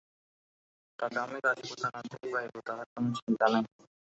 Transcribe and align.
টাকা 0.99 1.17
আমি 1.25 1.37
রাজপুতানাতেই 1.39 2.27
পাইব, 2.33 2.53
তাহার 2.67 2.87
কোন 2.93 3.05
চিন্তা 3.17 3.45
নাই। 3.53 3.63